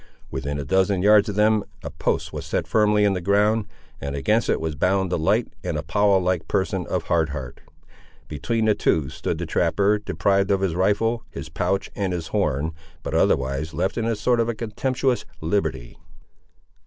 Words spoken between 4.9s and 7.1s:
the light and Apollo like person of